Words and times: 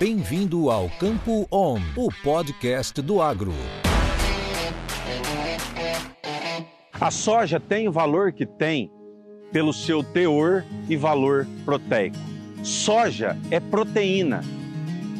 Bem-vindo 0.00 0.70
ao 0.70 0.88
Campo 0.88 1.46
On, 1.52 1.78
o 1.94 2.08
podcast 2.22 3.02
do 3.02 3.20
agro. 3.20 3.52
A 6.98 7.10
soja 7.10 7.60
tem 7.60 7.86
o 7.86 7.92
valor 7.92 8.32
que 8.32 8.46
tem 8.46 8.90
pelo 9.52 9.74
seu 9.74 10.02
teor 10.02 10.64
e 10.88 10.96
valor 10.96 11.46
proteico. 11.66 12.16
Soja 12.62 13.36
é 13.50 13.60
proteína. 13.60 14.42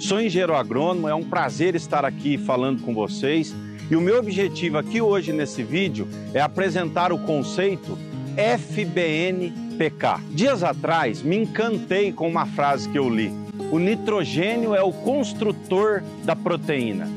Sou 0.00 0.20
engenheiro 0.20 0.56
agrônomo, 0.56 1.06
é 1.06 1.14
um 1.14 1.22
prazer 1.22 1.76
estar 1.76 2.04
aqui 2.04 2.36
falando 2.36 2.82
com 2.82 2.92
vocês. 2.92 3.54
E 3.88 3.94
o 3.94 4.00
meu 4.00 4.18
objetivo 4.18 4.78
aqui 4.78 5.00
hoje 5.00 5.32
nesse 5.32 5.62
vídeo 5.62 6.08
é 6.34 6.40
apresentar 6.40 7.12
o 7.12 7.18
conceito 7.20 7.96
FBN-PK. 8.36 10.20
Dias 10.32 10.64
atrás 10.64 11.22
me 11.22 11.36
encantei 11.36 12.12
com 12.12 12.26
uma 12.26 12.44
frase 12.44 12.88
que 12.88 12.98
eu 12.98 13.08
li 13.08 13.43
o 13.70 13.78
nitrogênio 13.78 14.74
é 14.74 14.82
o 14.82 14.92
construtor 14.92 16.02
da 16.24 16.34
proteína. 16.34 17.08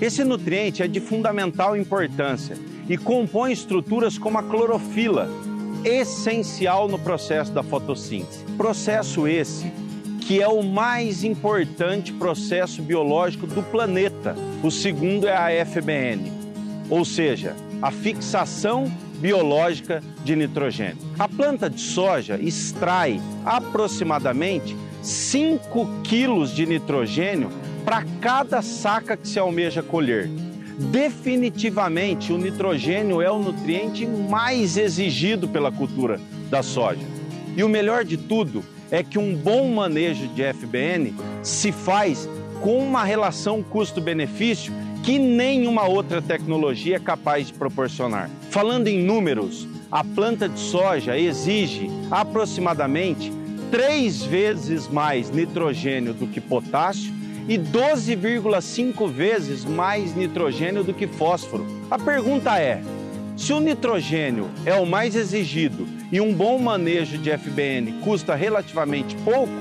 Esse 0.00 0.24
nutriente 0.24 0.82
é 0.82 0.88
de 0.88 1.00
fundamental 1.00 1.76
importância 1.76 2.56
e 2.88 2.96
compõe 2.96 3.52
estruturas 3.52 4.18
como 4.18 4.38
a 4.38 4.42
clorofila, 4.42 5.28
essencial 5.84 6.88
no 6.88 6.98
processo 6.98 7.52
da 7.52 7.62
fotossíntese. 7.62 8.44
Processo 8.56 9.26
esse 9.26 9.72
que 10.26 10.42
é 10.42 10.48
o 10.48 10.60
mais 10.60 11.22
importante 11.22 12.12
processo 12.12 12.82
biológico 12.82 13.46
do 13.46 13.62
planeta. 13.62 14.34
O 14.60 14.72
segundo 14.72 15.28
é 15.28 15.36
a 15.36 15.64
FBN, 15.64 16.32
ou 16.90 17.04
seja, 17.04 17.54
a 17.80 17.92
fixação 17.92 18.92
biológica 19.18 20.02
de 20.24 20.34
nitrogênio. 20.34 20.98
A 21.16 21.28
planta 21.28 21.70
de 21.70 21.80
soja 21.80 22.36
extrai 22.42 23.20
aproximadamente 23.44 24.76
5 25.06 26.02
quilos 26.02 26.50
de 26.52 26.66
nitrogênio 26.66 27.48
para 27.84 28.04
cada 28.20 28.60
saca 28.60 29.16
que 29.16 29.28
se 29.28 29.38
almeja 29.38 29.80
colher. 29.80 30.28
Definitivamente, 30.90 32.32
o 32.32 32.38
nitrogênio 32.38 33.22
é 33.22 33.30
o 33.30 33.38
nutriente 33.38 34.04
mais 34.04 34.76
exigido 34.76 35.46
pela 35.46 35.70
cultura 35.70 36.20
da 36.50 36.60
soja. 36.60 37.06
E 37.56 37.62
o 37.62 37.68
melhor 37.68 38.04
de 38.04 38.16
tudo 38.16 38.64
é 38.90 39.00
que 39.04 39.16
um 39.16 39.32
bom 39.36 39.72
manejo 39.72 40.26
de 40.28 40.42
FBN 40.42 41.14
se 41.40 41.70
faz 41.70 42.28
com 42.60 42.76
uma 42.78 43.04
relação 43.04 43.62
custo-benefício 43.62 44.72
que 45.04 45.20
nenhuma 45.20 45.86
outra 45.86 46.20
tecnologia 46.20 46.96
é 46.96 47.00
capaz 47.00 47.46
de 47.46 47.52
proporcionar. 47.52 48.28
Falando 48.50 48.88
em 48.88 49.04
números, 49.04 49.68
a 49.90 50.02
planta 50.02 50.48
de 50.48 50.58
soja 50.58 51.16
exige 51.16 51.88
aproximadamente 52.10 53.32
três 53.70 54.22
vezes 54.22 54.88
mais 54.88 55.30
nitrogênio 55.30 56.14
do 56.14 56.26
que 56.26 56.40
potássio 56.40 57.12
e 57.48 57.58
12,5 57.58 59.08
vezes 59.08 59.64
mais 59.64 60.14
nitrogênio 60.14 60.82
do 60.82 60.92
que 60.92 61.06
fósforo. 61.06 61.66
A 61.90 61.98
pergunta 61.98 62.58
é: 62.58 62.82
se 63.36 63.52
o 63.52 63.60
nitrogênio 63.60 64.48
é 64.64 64.74
o 64.74 64.86
mais 64.86 65.14
exigido 65.14 65.86
e 66.10 66.20
um 66.20 66.32
bom 66.32 66.58
manejo 66.58 67.18
de 67.18 67.30
FBN 67.36 68.00
custa 68.02 68.34
relativamente 68.34 69.14
pouco, 69.16 69.52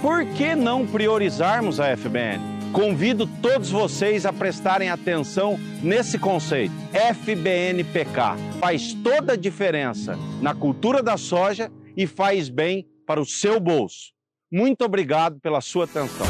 por 0.00 0.24
que 0.24 0.54
não 0.54 0.86
priorizarmos 0.86 1.80
a 1.80 1.96
FBN? 1.96 2.52
Convido 2.72 3.26
todos 3.26 3.70
vocês 3.70 4.24
a 4.24 4.32
prestarem 4.32 4.88
atenção 4.88 5.60
nesse 5.82 6.18
conceito. 6.18 6.72
FBNPK 6.92 8.36
faz 8.58 8.94
toda 8.94 9.34
a 9.34 9.36
diferença 9.36 10.18
na 10.40 10.54
cultura 10.54 11.02
da 11.02 11.16
soja 11.18 11.70
e 11.96 12.06
faz 12.06 12.48
bem 12.48 12.86
para 13.06 13.20
o 13.20 13.26
seu 13.26 13.60
bolso. 13.60 14.12
Muito 14.50 14.84
obrigado 14.84 15.40
pela 15.40 15.60
sua 15.60 15.84
atenção. 15.84 16.26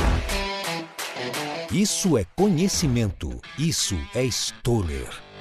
Isso 1.73 2.19
é 2.19 2.25
conhecimento. 2.37 3.41
Isso 3.59 3.97
é 4.15 4.25
Stoller. 4.25 5.31